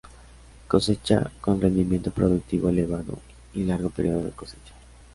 [0.67, 3.19] Cosecha con rendimiento productivo elevado
[3.53, 4.73] y largo periodo de cosecha.